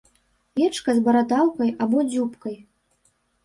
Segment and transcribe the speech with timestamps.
[0.59, 2.61] Вечка з бародаўкай або дзюбкай.